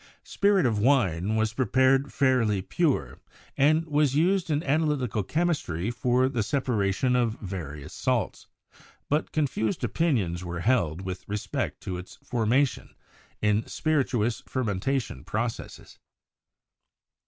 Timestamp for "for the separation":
5.91-7.15